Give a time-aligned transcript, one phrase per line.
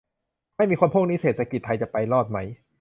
[0.57, 2.37] ไม่มีคนพวกนี้ เศรษฐกิจไทยจะไปรอดไหม?